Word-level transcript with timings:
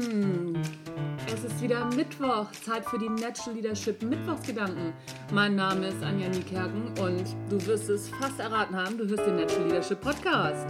zusammen. 0.00 0.58
Es 1.26 1.44
ist 1.44 1.62
wieder 1.62 1.84
Mittwoch, 1.96 2.50
Zeit 2.64 2.84
für 2.86 2.98
die 2.98 3.08
Natural 3.08 3.54
Leadership 3.54 4.02
Mittwochsgedanken. 4.02 4.92
Mein 5.32 5.56
Name 5.56 5.88
ist 5.88 6.02
Anja 6.02 6.28
Niekerken 6.28 6.88
und 7.00 7.24
du 7.50 7.66
wirst 7.66 7.88
es 7.88 8.08
fast 8.08 8.38
erraten 8.38 8.76
haben, 8.76 8.98
du 8.98 9.06
hörst 9.06 9.26
den 9.26 9.36
Natural 9.36 9.66
Leadership 9.68 10.00
Podcast. 10.00 10.66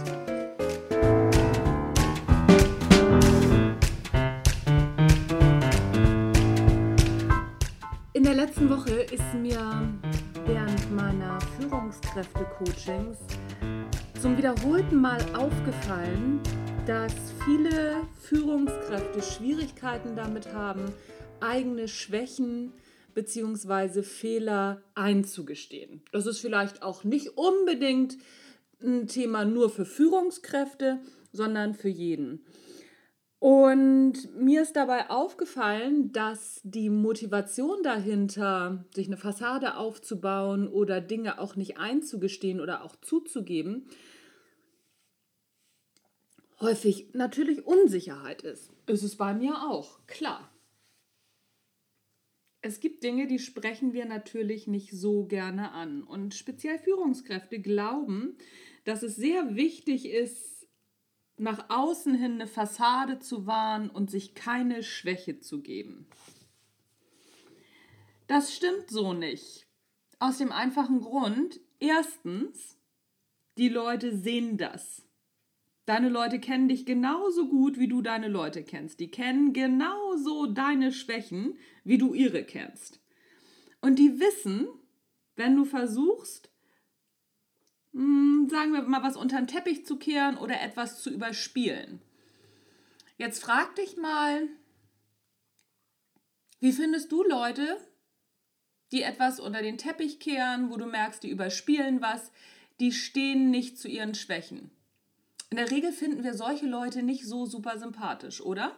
In 8.13 8.23
der 8.23 8.33
letzten 8.33 8.69
Woche 8.69 9.01
ist 9.11 9.33
mir 9.33 9.59
während 10.45 10.95
meiner 10.95 11.37
Führungskräfte-Coachings 11.59 13.17
zum 14.19 14.37
wiederholten 14.37 14.99
Mal 14.99 15.19
aufgefallen, 15.37 16.39
dass 16.85 17.13
viele 17.43 17.95
Führungskräfte 18.21 19.23
Schwierigkeiten 19.23 20.15
damit 20.15 20.53
haben, 20.53 20.93
eigene 21.39 21.87
Schwächen 21.87 22.73
bzw. 23.15 24.03
Fehler 24.03 24.83
einzugestehen. 24.93 26.03
Das 26.11 26.27
ist 26.27 26.39
vielleicht 26.39 26.83
auch 26.83 27.03
nicht 27.03 27.37
unbedingt 27.37 28.17
ein 28.83 29.07
Thema 29.07 29.45
nur 29.45 29.71
für 29.71 29.85
Führungskräfte, 29.85 30.99
sondern 31.31 31.73
für 31.73 31.89
jeden. 31.89 32.45
Und 33.39 34.13
mir 34.39 34.61
ist 34.61 34.75
dabei 34.75 35.09
aufgefallen, 35.09 36.11
dass 36.11 36.61
die 36.63 36.91
Motivation 36.91 37.81
dahinter, 37.81 38.85
sich 38.93 39.07
eine 39.07 39.17
Fassade 39.17 39.77
aufzubauen 39.77 40.67
oder 40.67 41.01
Dinge 41.01 41.39
auch 41.39 41.55
nicht 41.55 41.79
einzugestehen 41.79 42.61
oder 42.61 42.83
auch 42.83 42.95
zuzugeben, 42.97 43.87
häufig 46.59 47.13
natürlich 47.13 47.65
Unsicherheit 47.65 48.41
ist. 48.41 48.71
Ist 48.87 49.03
es 49.03 49.17
bei 49.17 49.33
mir 49.33 49.63
auch, 49.63 50.05
klar. 50.07 50.51
Es 52.61 52.79
gibt 52.79 53.03
Dinge, 53.03 53.27
die 53.27 53.37
sprechen 53.37 53.93
wir 53.93 54.05
natürlich 54.05 54.65
nicht 54.65 54.91
so 54.91 55.25
gerne 55.25 55.71
an. 55.71 56.03
Und 56.03 56.33
speziell 56.33 56.79
Führungskräfte 56.79 57.59
glauben, 57.59 58.37
dass 58.85 59.03
es 59.03 59.15
sehr 59.15 59.55
wichtig 59.55 60.07
ist, 60.07 60.67
nach 61.37 61.69
außen 61.69 62.15
hin 62.15 62.33
eine 62.33 62.47
Fassade 62.47 63.19
zu 63.19 63.45
wahren 63.45 63.89
und 63.89 64.09
sich 64.09 64.33
keine 64.33 64.83
Schwäche 64.83 65.39
zu 65.39 65.61
geben. 65.61 66.07
Das 68.27 68.55
stimmt 68.55 68.89
so 68.89 69.13
nicht. 69.13 69.67
Aus 70.17 70.37
dem 70.39 70.51
einfachen 70.51 71.01
Grund, 71.01 71.59
erstens, 71.79 72.77
die 73.57 73.69
Leute 73.69 74.17
sehen 74.17 74.57
das. 74.57 75.05
Deine 75.85 76.09
Leute 76.09 76.39
kennen 76.39 76.67
dich 76.67 76.85
genauso 76.85 77.47
gut, 77.47 77.77
wie 77.77 77.87
du 77.87 78.01
deine 78.01 78.27
Leute 78.27 78.63
kennst. 78.63 78.99
Die 78.99 79.11
kennen 79.11 79.53
genauso 79.53 80.47
deine 80.47 80.91
Schwächen, 80.91 81.57
wie 81.83 81.99
du 81.99 82.13
ihre 82.13 82.43
kennst. 82.43 82.99
Und 83.81 83.99
die 83.99 84.19
wissen, 84.19 84.67
wenn 85.35 85.55
du 85.55 85.63
versuchst, 85.63 86.49
hm, 87.93 88.47
sagen 88.49 88.73
wir 88.73 88.81
mal, 88.81 89.03
was 89.03 89.15
unter 89.15 89.37
den 89.37 89.47
Teppich 89.47 89.85
zu 89.85 89.97
kehren 89.97 90.37
oder 90.37 90.59
etwas 90.61 91.01
zu 91.01 91.11
überspielen. 91.11 92.01
Jetzt 93.17 93.43
frag 93.43 93.75
dich 93.75 93.95
mal, 93.95 94.49
wie 96.59 96.73
findest 96.73 97.11
du 97.11 97.23
Leute, 97.23 97.77
die 98.91 99.03
etwas 99.03 99.39
unter 99.39 99.61
den 99.61 99.77
Teppich 99.77 100.19
kehren, 100.19 100.71
wo 100.71 100.77
du 100.77 100.85
merkst, 100.85 101.21
die 101.21 101.29
überspielen 101.29 102.01
was, 102.01 102.31
die 102.79 102.91
stehen 102.91 103.51
nicht 103.51 103.77
zu 103.77 103.87
ihren 103.87 104.15
Schwächen. 104.15 104.71
In 105.49 105.57
der 105.57 105.71
Regel 105.71 105.91
finden 105.91 106.23
wir 106.23 106.33
solche 106.33 106.65
Leute 106.65 107.03
nicht 107.03 107.25
so 107.25 107.45
super 107.45 107.77
sympathisch, 107.77 108.41
oder? 108.41 108.77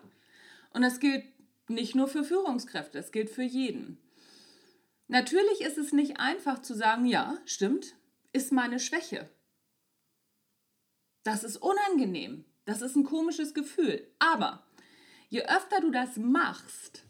Und 0.73 0.81
das 0.81 0.99
gilt 0.99 1.23
nicht 1.69 1.95
nur 1.95 2.07
für 2.07 2.23
Führungskräfte, 2.23 2.99
es 2.99 3.11
gilt 3.11 3.29
für 3.29 3.43
jeden. 3.43 3.97
Natürlich 5.07 5.61
ist 5.61 5.77
es 5.77 5.93
nicht 5.93 6.19
einfach 6.19 6.61
zu 6.61 6.73
sagen, 6.73 7.05
ja, 7.05 7.37
stimmt, 7.45 7.95
ist 8.33 8.51
meine 8.51 8.79
Schwäche. 8.79 9.29
Das 11.23 11.43
ist 11.43 11.57
unangenehm, 11.57 12.45
das 12.65 12.81
ist 12.81 12.95
ein 12.95 13.03
komisches 13.03 13.53
Gefühl. 13.53 14.05
Aber 14.19 14.63
je 15.29 15.43
öfter 15.43 15.79
du 15.81 15.91
das 15.91 16.17
machst, 16.17 17.03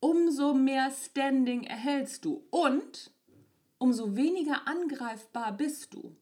umso 0.00 0.54
mehr 0.54 0.90
Standing 0.90 1.64
erhältst 1.64 2.24
du 2.24 2.46
und 2.50 3.10
umso 3.78 4.16
weniger 4.16 4.66
angreifbar 4.66 5.56
bist 5.56 5.94
du. 5.94 6.16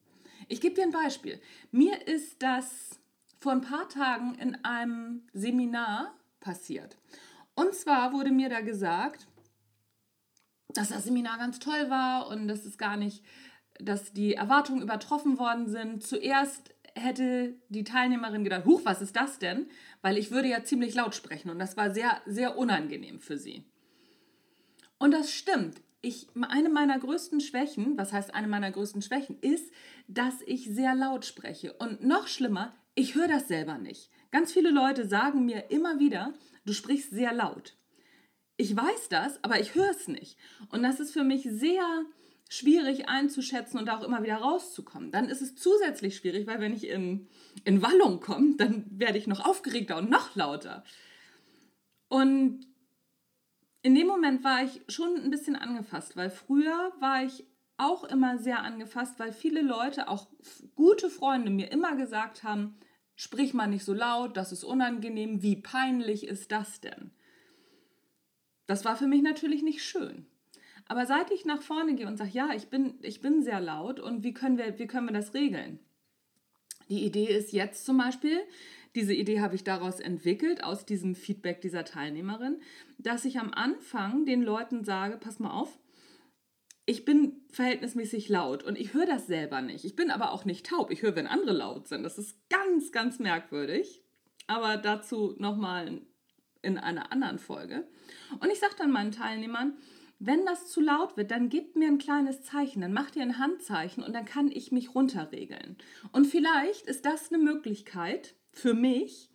Ich 0.49 0.61
gebe 0.61 0.75
dir 0.75 0.85
ein 0.85 0.93
Beispiel. 0.93 1.41
Mir 1.71 2.07
ist 2.07 2.43
das 2.43 3.01
vor 3.39 3.53
ein 3.53 3.61
paar 3.61 3.89
Tagen 3.89 4.35
in 4.37 4.65
einem 4.65 5.23
Seminar 5.33 6.15
passiert. 6.41 6.97
Und 7.55 7.75
zwar 7.75 8.13
wurde 8.13 8.31
mir 8.31 8.49
da 8.49 8.61
gesagt, 8.61 9.27
dass 10.69 10.89
das 10.89 11.05
Seminar 11.05 11.39
ganz 11.39 11.59
toll 11.59 11.91
war 11.91 12.29
und 12.29 12.49
dass 12.49 12.65
es 12.65 12.79
gar 12.79 12.97
nicht, 12.97 13.25
dass 13.79 14.13
die 14.13 14.35
Erwartungen 14.35 14.83
übertroffen 14.83 15.39
worden 15.39 15.69
sind. 15.69 16.05
Zuerst 16.05 16.75
hätte 16.95 17.55
die 17.69 17.85
Teilnehmerin 17.85 18.45
gedacht, 18.45 18.65
huch, 18.65 18.83
was 18.85 19.03
ist 19.03 19.17
das 19.17 19.39
denn? 19.39 19.69
Weil 20.03 20.17
ich 20.17 20.31
würde 20.31 20.49
ja 20.49 20.65
ziemlich 20.65 20.95
laut 20.95 21.15
sprechen 21.15 21.51
und 21.51 21.59
das 21.59 21.77
war 21.77 21.91
sehr, 21.91 22.21
sehr 22.27 22.57
unangenehm 22.57 23.21
für 23.21 23.39
sie. 23.39 23.65
Und 24.99 25.13
das 25.13 25.33
stimmt 25.33 25.83
ich, 26.07 26.29
eine 26.41 26.69
meiner 26.69 26.99
größten 26.99 27.41
Schwächen, 27.41 27.99
was 27.99 28.13
heißt 28.13 28.35
eine 28.35 28.47
meiner 28.47 28.71
größten 28.71 29.03
Schwächen, 29.03 29.39
ist, 29.41 29.73
dass 30.07 30.41
ich 30.47 30.67
sehr 30.67 30.95
laut 30.95 31.25
spreche. 31.25 31.73
Und 31.75 32.05
noch 32.05 32.29
schlimmer, 32.29 32.75
ich 32.95 33.15
höre 33.15 33.29
das 33.29 33.49
selber 33.49 33.79
nicht. 33.79 34.11
Ganz 34.31 34.53
viele 34.53 34.71
Leute 34.71 35.07
sagen 35.07 35.45
mir 35.45 35.71
immer 35.71 35.99
wieder, 35.99 36.33
du 36.65 36.73
sprichst 36.73 37.11
sehr 37.11 37.33
laut. 37.33 37.77
Ich 38.57 38.75
weiß 38.75 39.09
das, 39.11 39.43
aber 39.45 39.61
ich 39.61 39.75
höre 39.75 39.91
es 39.91 40.09
nicht. 40.09 40.39
Und 40.71 40.83
das 40.83 41.01
ist 41.01 41.13
für 41.13 41.25
mich 41.25 41.43
sehr 41.51 42.05
schwierig 42.49 43.09
einzuschätzen 43.09 43.79
und 43.79 43.91
auch 43.91 44.03
immer 44.03 44.23
wieder 44.23 44.37
rauszukommen. 44.37 45.11
Dann 45.11 45.29
ist 45.29 45.43
es 45.43 45.57
zusätzlich 45.57 46.17
schwierig, 46.17 46.47
weil 46.47 46.61
wenn 46.61 46.73
ich 46.73 46.89
in, 46.89 47.29
in 47.65 47.83
Wallung 47.83 48.21
komme, 48.21 48.57
dann 48.57 48.87
werde 48.91 49.19
ich 49.19 49.27
noch 49.27 49.45
aufgeregter 49.45 49.99
und 49.99 50.09
noch 50.09 50.37
lauter. 50.37 50.85
Und 52.09 52.67
in 53.87 53.95
dem 53.95 54.09
Moment 54.09 54.43
war 54.43 54.65
ich 54.65 54.81
schon 54.89 55.15
ein 55.15 55.31
bisschen 55.31 55.55
angefasst, 55.55 56.17
weil 56.17 56.29
früher 56.29 56.93
war 56.99 57.23
ich 57.23 57.45
auch 57.77 58.03
immer 58.03 58.37
sehr 58.37 58.65
angefasst, 58.65 59.21
weil 59.21 59.33
viele 59.33 59.63
Leute, 59.63 60.09
auch 60.09 60.27
gute 60.75 61.09
Freunde, 61.09 61.53
mir 61.53 61.71
immer 61.71 61.95
gesagt 61.95 62.43
haben, 62.43 62.75
sprich 63.15 63.55
mal 63.55 63.69
nicht 63.69 63.85
so 63.85 63.95
laut, 63.95 64.37
das 64.37 64.51
ist 64.51 64.65
unangenehm, 64.65 65.41
wie 65.41 65.55
peinlich 65.55 66.27
ist 66.27 66.51
das 66.51 66.81
denn? 66.81 67.13
Das 68.67 68.85
war 68.85 68.97
für 68.97 69.07
mich 69.07 69.23
natürlich 69.23 69.63
nicht 69.63 69.85
schön. 69.85 70.27
Aber 70.89 71.07
seit 71.07 71.31
ich 71.31 71.45
nach 71.45 71.63
vorne 71.63 71.95
gehe 71.95 72.09
und 72.09 72.17
sage, 72.17 72.31
ja, 72.33 72.51
ich 72.57 72.67
bin, 72.67 72.99
ich 73.03 73.21
bin 73.21 73.45
sehr 73.45 73.61
laut 73.61 74.01
und 74.01 74.25
wie 74.25 74.35
können, 74.35 74.59
wir, 74.59 74.81
wie 74.81 74.89
können 74.89 75.07
wir 75.07 75.15
das 75.15 75.33
regeln? 75.33 75.79
Die 76.89 77.05
Idee 77.05 77.27
ist 77.27 77.53
jetzt 77.53 77.87
zum 77.87 77.99
Beispiel, 77.99 78.41
diese 78.97 79.15
Idee 79.15 79.41
habe 79.41 79.55
ich 79.55 79.63
daraus 79.63 80.01
entwickelt, 80.01 80.65
aus 80.65 80.85
diesem 80.85 81.15
Feedback 81.15 81.61
dieser 81.61 81.85
Teilnehmerin, 81.85 82.61
dass 82.99 83.25
ich 83.25 83.39
am 83.39 83.53
Anfang 83.53 84.25
den 84.25 84.43
Leuten 84.43 84.85
sage, 84.85 85.19
pass 85.19 85.39
mal 85.39 85.51
auf, 85.51 85.79
ich 86.87 87.05
bin 87.05 87.43
verhältnismäßig 87.51 88.29
laut 88.29 88.63
und 88.63 88.79
ich 88.79 88.95
höre 88.95 89.07
das 89.07 89.27
selber 89.27 89.61
nicht. 89.61 89.85
Ich 89.85 89.97
bin 89.97 90.11
aber 90.11 90.33
auch 90.33 90.45
nicht 90.45 90.67
taub. 90.67 90.91
Ich 90.91 91.03
höre, 91.03 91.17
wenn 91.17 91.27
andere 91.27 91.53
laut 91.53 91.89
sind. 91.89 92.05
Das 92.05 92.17
ist 92.17 92.39
ganz, 92.49 92.93
ganz 92.93 93.19
merkwürdig. 93.19 94.03
Aber 94.47 94.77
dazu 94.77 95.35
nochmal 95.39 96.01
in 96.63 96.79
einer 96.79 97.11
anderen 97.13 97.39
Folge. 97.39 97.89
Und 98.39 98.51
ich 98.51 98.61
sage 98.61 98.75
dann 98.79 98.93
meinen 98.93 99.11
Teilnehmern, 99.11 99.77
wenn 100.19 100.47
das 100.47 100.69
zu 100.69 100.81
laut 100.81 101.17
wird, 101.17 101.31
dann 101.31 101.49
gebt 101.49 101.77
mir 101.77 101.89
ein 101.89 101.99
kleines 101.99 102.43
Zeichen, 102.43 102.81
dann 102.81 102.93
macht 102.93 103.17
ihr 103.17 103.23
ein 103.23 103.39
Handzeichen 103.39 104.03
und 104.03 104.15
dann 104.15 104.25
kann 104.25 104.51
ich 104.51 104.73
mich 104.73 104.95
runterregeln. 104.95 105.77
Und 106.13 106.27
vielleicht 106.27 106.87
ist 106.87 107.05
das 107.05 107.31
eine 107.31 107.43
Möglichkeit, 107.43 108.35
für 108.57 108.75
mich 108.75 109.31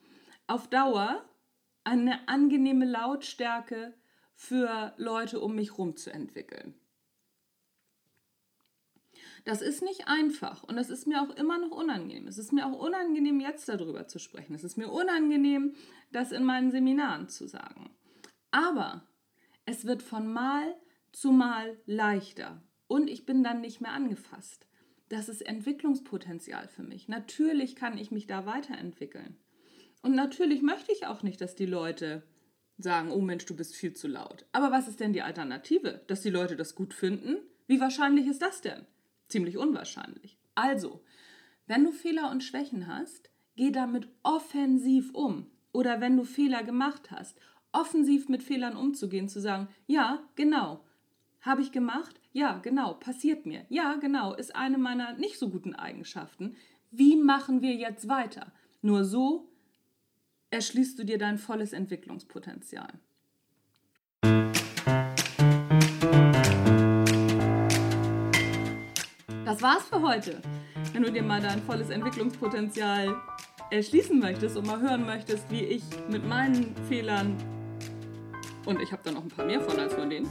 auf 0.47 0.67
Dauer 0.67 1.23
eine 1.83 2.27
angenehme 2.27 2.85
Lautstärke 2.85 3.93
für 4.33 4.93
Leute 4.97 5.39
um 5.39 5.55
mich 5.55 5.71
herum 5.71 5.95
zu 5.95 6.11
entwickeln. 6.11 6.73
Das 9.45 9.61
ist 9.61 9.81
nicht 9.81 10.07
einfach 10.07 10.63
und 10.63 10.75
das 10.75 10.89
ist 10.89 11.07
mir 11.07 11.21
auch 11.21 11.35
immer 11.35 11.57
noch 11.57 11.71
unangenehm. 11.71 12.27
Es 12.27 12.37
ist 12.37 12.51
mir 12.51 12.65
auch 12.65 12.77
unangenehm, 12.77 13.39
jetzt 13.39 13.69
darüber 13.69 14.07
zu 14.07 14.19
sprechen. 14.19 14.53
Es 14.53 14.63
ist 14.63 14.77
mir 14.77 14.89
unangenehm, 14.89 15.75
das 16.11 16.31
in 16.31 16.43
meinen 16.43 16.71
Seminaren 16.71 17.27
zu 17.27 17.47
sagen. 17.47 17.95
Aber 18.51 19.07
es 19.65 19.85
wird 19.85 20.03
von 20.03 20.31
Mal 20.31 20.75
zu 21.11 21.31
Mal 21.31 21.79
leichter 21.85 22.63
und 22.87 23.07
ich 23.07 23.25
bin 23.25 23.43
dann 23.43 23.61
nicht 23.61 23.81
mehr 23.81 23.93
angefasst 23.93 24.67
das 25.11 25.27
ist 25.27 25.41
Entwicklungspotenzial 25.41 26.67
für 26.67 26.83
mich. 26.83 27.07
Natürlich 27.07 27.75
kann 27.75 27.97
ich 27.97 28.11
mich 28.11 28.27
da 28.27 28.45
weiterentwickeln. 28.45 29.35
Und 30.01 30.15
natürlich 30.15 30.61
möchte 30.61 30.91
ich 30.91 31.05
auch 31.05 31.21
nicht, 31.21 31.41
dass 31.41 31.55
die 31.55 31.65
Leute 31.65 32.23
sagen, 32.77 33.11
oh 33.11 33.21
Mensch, 33.21 33.45
du 33.45 33.55
bist 33.55 33.75
viel 33.75 33.93
zu 33.93 34.07
laut. 34.07 34.45
Aber 34.53 34.71
was 34.71 34.87
ist 34.87 34.99
denn 34.99 35.13
die 35.13 35.21
Alternative? 35.21 36.01
Dass 36.07 36.21
die 36.21 36.29
Leute 36.29 36.55
das 36.55 36.75
gut 36.75 36.93
finden? 36.93 37.37
Wie 37.67 37.79
wahrscheinlich 37.79 38.25
ist 38.25 38.41
das 38.41 38.61
denn? 38.61 38.85
Ziemlich 39.27 39.57
unwahrscheinlich. 39.57 40.37
Also, 40.55 41.03
wenn 41.67 41.83
du 41.83 41.91
Fehler 41.91 42.31
und 42.31 42.43
Schwächen 42.43 42.87
hast, 42.87 43.29
geh 43.55 43.71
damit 43.71 44.07
offensiv 44.23 45.13
um. 45.13 45.47
oder 45.73 46.01
wenn 46.01 46.17
du 46.17 46.23
Fehler 46.23 46.63
gemacht 46.63 47.11
hast, 47.11 47.39
offensiv 47.71 48.27
mit 48.27 48.43
Fehlern 48.43 48.75
umzugehen, 48.75 49.29
zu 49.29 49.39
sagen, 49.39 49.69
ja, 49.87 50.21
genau, 50.35 50.83
habe 51.41 51.61
ich 51.61 51.71
gemacht, 51.71 52.19
ja, 52.33 52.59
genau, 52.59 52.93
passiert 52.93 53.45
mir, 53.45 53.65
ja, 53.69 53.95
genau, 53.95 54.33
ist 54.33 54.55
eine 54.55 54.77
meiner 54.77 55.13
nicht 55.13 55.37
so 55.37 55.49
guten 55.49 55.75
Eigenschaften. 55.75 56.55
Wie 56.91 57.15
machen 57.15 57.61
wir 57.61 57.73
jetzt 57.73 58.07
weiter? 58.07 58.51
Nur 58.81 59.03
so 59.05 59.49
erschließt 60.51 60.99
du 60.99 61.03
dir 61.03 61.17
dein 61.17 61.37
volles 61.37 61.73
Entwicklungspotenzial. 61.73 62.93
Das 69.45 69.61
war's 69.61 69.83
für 69.87 70.01
heute. 70.01 70.41
Wenn 70.93 71.03
du 71.03 71.11
dir 71.11 71.23
mal 71.23 71.41
dein 71.41 71.61
volles 71.63 71.89
Entwicklungspotenzial 71.89 73.15
erschließen 73.69 74.19
möchtest 74.19 74.57
und 74.57 74.67
mal 74.67 74.81
hören 74.81 75.05
möchtest, 75.05 75.49
wie 75.49 75.63
ich 75.63 75.83
mit 76.09 76.25
meinen 76.25 76.75
Fehlern 76.87 77.35
und 78.65 78.81
ich 78.81 78.91
habe 78.91 79.01
da 79.03 79.11
noch 79.11 79.23
ein 79.23 79.27
paar 79.29 79.45
mehr 79.45 79.61
von 79.61 79.79
als 79.79 79.93
von 79.93 80.09
denen, 80.09 80.29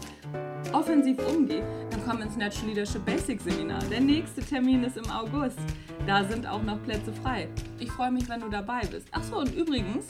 offensiv 0.73 1.19
umgehe, 1.27 1.63
dann 1.91 2.01
komm 2.07 2.23
ins 2.23 2.37
Natural 2.37 2.69
Leadership 2.69 3.05
Basics 3.05 3.45
Seminar. 3.45 3.81
Der 3.91 4.01
nächste 4.01 4.41
Termin 4.41 4.85
ist 4.85 4.97
im 4.97 5.11
August. 5.11 5.59
Da 6.07 6.25
sind 6.25 6.47
auch 6.47 6.63
noch 6.63 6.83
Plätze 6.83 7.13
frei. 7.13 7.49
Ich 7.79 7.91
freue 7.91 8.11
mich, 8.11 8.29
wenn 8.29 8.41
du 8.41 8.49
dabei 8.49 8.81
bist. 8.91 9.09
Achso, 9.13 9.41
und 9.41 9.55
übrigens, 9.55 10.07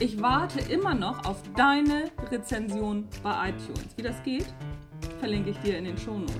ich 0.00 0.20
warte 0.20 0.60
immer 0.72 0.94
noch 0.94 1.24
auf 1.24 1.42
deine 1.56 2.10
Rezension 2.30 3.06
bei 3.22 3.50
iTunes. 3.50 3.96
Wie 3.96 4.02
das 4.02 4.22
geht, 4.22 4.46
verlinke 5.18 5.50
ich 5.50 5.58
dir 5.58 5.78
in 5.78 5.84
den 5.84 5.96
Show 5.96 6.18
Notes. 6.18 6.34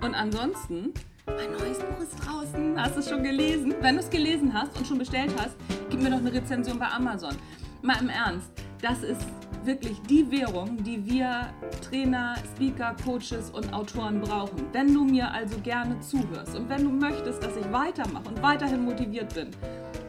Und 0.00 0.14
ansonsten, 0.14 0.92
mein 1.26 1.52
neues 1.52 1.78
Buch 1.78 2.00
ist 2.02 2.16
draußen. 2.18 2.80
Hast 2.80 2.96
du 2.96 3.00
es 3.00 3.08
schon 3.08 3.22
gelesen? 3.22 3.74
Wenn 3.80 3.96
du 3.96 4.00
es 4.00 4.10
gelesen 4.10 4.52
hast 4.52 4.76
und 4.76 4.86
schon 4.86 4.98
bestellt 4.98 5.32
hast, 5.38 5.56
gib 5.90 6.02
mir 6.02 6.10
doch 6.10 6.18
eine 6.18 6.32
Rezension 6.32 6.78
bei 6.78 6.88
Amazon. 6.88 7.36
Mal 7.82 8.00
im 8.00 8.08
Ernst, 8.08 8.50
das 8.80 9.02
ist 9.02 9.26
wirklich 9.64 10.00
die 10.02 10.30
Währung, 10.30 10.82
die 10.82 11.04
wir 11.04 11.52
Trainer, 11.80 12.34
Speaker, 12.54 12.96
Coaches 13.04 13.50
und 13.50 13.72
Autoren 13.72 14.20
brauchen. 14.20 14.66
Wenn 14.72 14.92
du 14.92 15.04
mir 15.04 15.30
also 15.32 15.58
gerne 15.58 16.00
zuhörst 16.00 16.56
und 16.56 16.68
wenn 16.68 16.84
du 16.84 16.90
möchtest, 16.90 17.42
dass 17.42 17.56
ich 17.56 17.72
weitermache 17.72 18.28
und 18.28 18.42
weiterhin 18.42 18.84
motiviert 18.84 19.34
bin, 19.34 19.50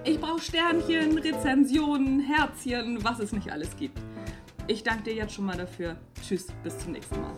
ich 0.03 0.19
brauche 0.19 0.41
Sternchen, 0.41 1.17
Rezensionen, 1.17 2.19
Herzchen, 2.19 3.03
was 3.03 3.19
es 3.19 3.31
nicht 3.31 3.51
alles 3.51 3.75
gibt. 3.77 4.00
Ich 4.67 4.83
danke 4.83 5.03
dir 5.03 5.15
jetzt 5.15 5.33
schon 5.33 5.45
mal 5.45 5.57
dafür. 5.57 5.97
Tschüss, 6.21 6.47
bis 6.63 6.77
zum 6.79 6.94
nächsten 6.94 7.19
Mal. 7.19 7.33